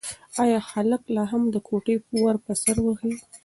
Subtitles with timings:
[0.41, 3.11] ایا هلک لا هم د کوټې ور په سر وهي؟